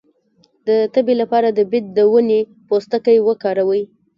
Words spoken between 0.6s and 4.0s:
د تبې لپاره د بید د ونې پوستکی وکاروئ